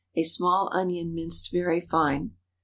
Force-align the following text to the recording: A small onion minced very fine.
A 0.15 0.23
small 0.23 0.71
onion 0.75 1.13
minced 1.13 1.51
very 1.51 1.79
fine. 1.79 2.31